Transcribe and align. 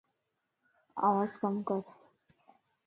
آواز 1.07 1.31
ڪم 1.41 1.55
ڪر 1.67 1.81